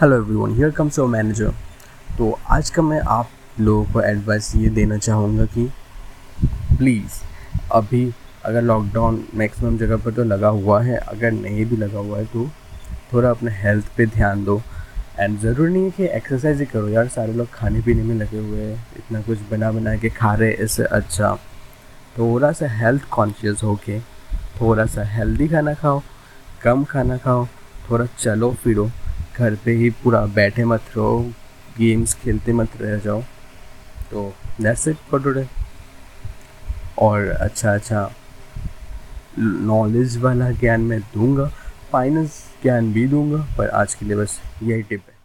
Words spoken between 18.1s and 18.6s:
लगे हुए